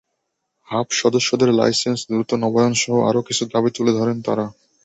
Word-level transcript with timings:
Hub 0.67 0.87
সদস্যদের 1.01 1.49
licence 1.53 1.99
দ্রুত 2.09 2.29
নবায়নসহ 2.43 2.93
আরও 3.09 3.21
কিছু 3.27 3.43
দাবি 3.53 3.69
তুলে 3.75 3.91
ধরেন 3.99 4.17
তাঁরা। 4.25 4.45